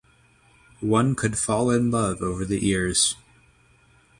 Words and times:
One 0.79 1.13
could 1.13 1.37
fall 1.37 1.69
in 1.69 1.91
love 1.91 2.23
over 2.23 2.43
the 2.43 2.67
ears. 2.67 3.17